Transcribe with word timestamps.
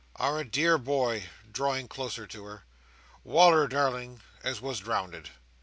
Our 0.15 0.43
dear 0.43 0.79
boy," 0.79 1.25
drawing 1.53 1.87
closer 1.87 2.25
to 2.25 2.43
her, 2.45 2.63
"Wal"r, 3.23 3.67
darling, 3.67 4.21
as 4.43 4.59
was 4.59 4.79
drownded." 4.79 5.29